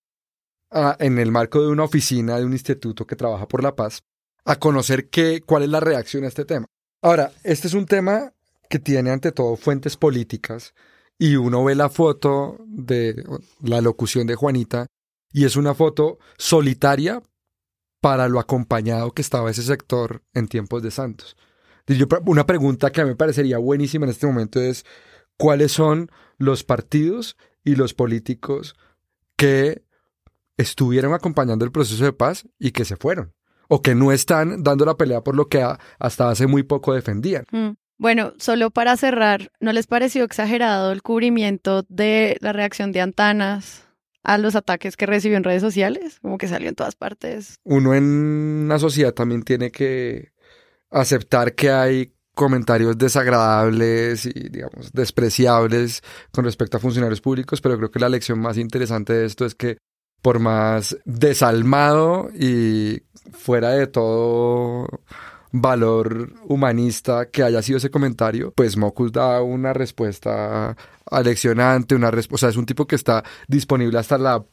[0.99, 4.03] en el marco de una oficina de un instituto que trabaja por la paz,
[4.43, 6.65] a conocer qué, cuál es la reacción a este tema.
[7.01, 8.33] Ahora, este es un tema
[8.69, 10.73] que tiene ante todo fuentes políticas
[11.17, 13.23] y uno ve la foto de
[13.61, 14.87] la locución de Juanita
[15.31, 17.21] y es una foto solitaria
[18.01, 21.37] para lo acompañado que estaba ese sector en tiempos de Santos.
[22.25, 24.85] Una pregunta que a mí me parecería buenísima en este momento es,
[25.37, 28.75] cuáles son los partidos y los políticos
[29.35, 29.83] que
[30.57, 33.33] estuvieron acompañando el proceso de paz y que se fueron
[33.67, 35.65] o que no están dando la pelea por lo que
[35.99, 37.45] hasta hace muy poco defendían.
[37.51, 37.71] Mm.
[37.99, 43.87] Bueno, solo para cerrar, ¿no les pareció exagerado el cubrimiento de la reacción de Antanas
[44.21, 46.19] a los ataques que recibió en redes sociales?
[46.19, 47.55] Como que salió en todas partes.
[47.63, 50.31] Uno en una sociedad también tiene que
[50.91, 57.91] aceptar que hay comentarios desagradables y, digamos, despreciables con respecto a funcionarios públicos, pero creo
[57.91, 59.79] que la lección más interesante de esto es que
[60.21, 64.87] por más desalmado y fuera de todo
[65.51, 70.75] valor humanista que haya sido ese comentario, pues Mocus da una respuesta
[71.09, 74.45] aleccionante, una respuesta, o sea, es un tipo que está disponible hasta la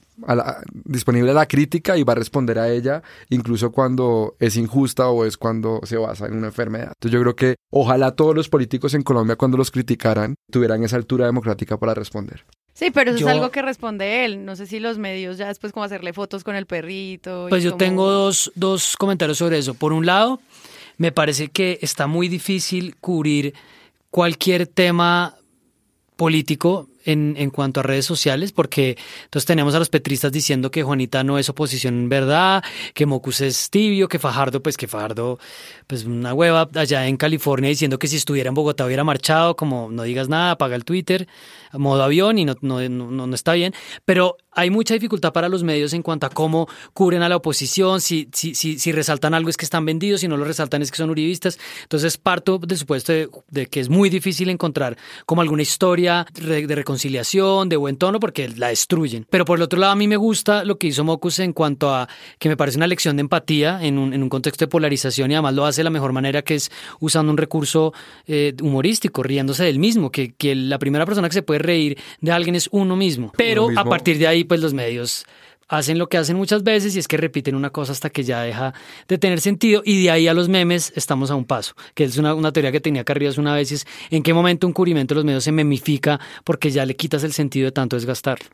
[0.85, 5.25] disponible a la crítica y va a responder a ella incluso cuando es injusta o
[5.25, 6.93] es cuando se basa en una enfermedad.
[6.95, 10.97] Entonces yo creo que ojalá todos los políticos en Colombia cuando los criticaran tuvieran esa
[10.97, 12.45] altura democrática para responder.
[12.75, 14.45] Sí, pero eso es algo que responde él.
[14.45, 17.47] No sé si los medios ya después como hacerle fotos con el perrito.
[17.49, 19.75] Pues yo tengo dos, dos comentarios sobre eso.
[19.75, 20.41] Por un lado,
[20.97, 23.55] me parece que está muy difícil cubrir
[24.11, 25.37] cualquier tema
[26.17, 30.83] político en, en, cuanto a redes sociales, porque entonces tenemos a los petristas diciendo que
[30.83, 32.63] Juanita no es oposición en verdad,
[32.95, 35.39] que Mocus es tibio, que Fajardo, pues que Fajardo,
[35.87, 39.91] pues una hueva allá en California diciendo que si estuviera en Bogotá hubiera marchado, como
[39.91, 41.29] no digas nada, apaga el Twitter,
[41.73, 43.75] modo avión y no, no, no, no está bien.
[44.05, 48.01] Pero hay mucha dificultad para los medios en cuanto a cómo cubren a la oposición,
[48.01, 50.91] si, si, si, si resaltan algo es que están vendidos, si no lo resaltan es
[50.91, 51.59] que son uribistas.
[51.83, 54.97] Entonces parto del supuesto de, que es muy difícil encontrar
[55.27, 56.75] como alguna historia de, de
[57.69, 59.27] de buen tono, porque la destruyen.
[59.29, 61.95] Pero por el otro lado, a mí me gusta lo que hizo Mocus en cuanto
[61.95, 65.31] a que me parece una lección de empatía en un, en un contexto de polarización
[65.31, 66.71] y además lo hace de la mejor manera que es
[67.01, 67.93] usando un recurso
[68.27, 72.33] eh, humorístico, riéndose del mismo, que, que la primera persona que se puede reír de
[72.33, 73.33] alguien es uno mismo.
[73.37, 73.81] Pero mismo.
[73.81, 75.25] a partir de ahí, pues los medios
[75.77, 78.43] hacen lo que hacen muchas veces y es que repiten una cosa hasta que ya
[78.43, 78.75] deja
[79.09, 82.17] de tener sentido y de ahí a los memes estamos a un paso, que es
[82.19, 85.25] una, teoría que tenía Carrillas una vez, es en qué momento un cubrimiento de los
[85.25, 88.47] medios se memifica porque ya le quitas el sentido de tanto desgastarlo.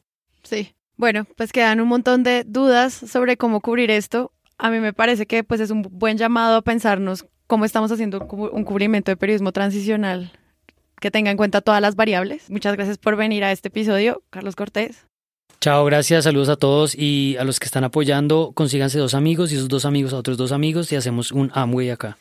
[0.42, 0.74] Sí.
[0.96, 4.32] Bueno, pues quedan un montón de dudas sobre cómo cubrir esto.
[4.58, 8.18] A mí me parece que pues es un buen llamado a pensarnos cómo estamos haciendo
[8.52, 10.32] un cubrimiento de periodismo transicional
[11.00, 12.50] que tenga en cuenta todas las variables.
[12.50, 15.09] Muchas gracias por venir a este episodio, Carlos Cortés.
[15.62, 19.56] Chao, gracias, saludos a todos y a los que están apoyando, consíganse dos amigos y
[19.56, 22.16] esos dos amigos a otros dos amigos y hacemos un Amway acá.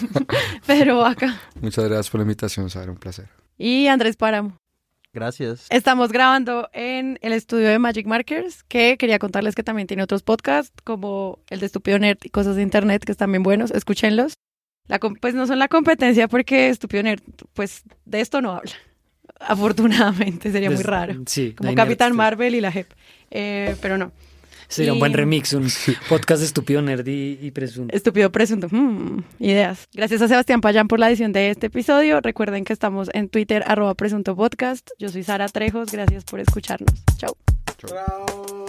[0.66, 1.38] Pero acá.
[1.60, 3.28] Muchas gracias por la invitación, Sara, un placer.
[3.58, 4.56] Y Andrés Páramo.
[5.12, 5.66] Gracias.
[5.68, 10.22] Estamos grabando en el estudio de Magic Markers, que quería contarles que también tiene otros
[10.22, 14.38] podcasts, como el de Estúpido Nerd y cosas de internet, que están bien buenos, escúchenlos.
[14.88, 17.20] La, pues no son la competencia porque Estúpido Nerd,
[17.52, 18.72] pues de esto no habla.
[19.40, 21.22] Afortunadamente, sería muy raro.
[21.26, 22.86] Sí, como Capitán Marvel y la JEP.
[23.30, 24.12] Eh, pero no.
[24.68, 24.94] Sería y...
[24.94, 25.68] un buen remix, un
[26.08, 27.94] podcast de estúpido nerd y, y presunto.
[27.94, 28.68] Estúpido presunto.
[28.70, 29.88] Hmm, ideas.
[29.92, 32.20] Gracias a Sebastián Payán por la edición de este episodio.
[32.20, 34.88] Recuerden que estamos en Twitter, arroba presunto podcast.
[34.98, 35.92] Yo soy Sara Trejos.
[35.92, 36.92] Gracias por escucharnos.
[37.18, 37.36] Chao.
[37.78, 38.63] Chao.